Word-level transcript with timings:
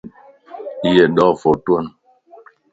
ايي 0.85 1.03
ڏھه 1.15 1.27
ڦوٽوون 1.43 1.85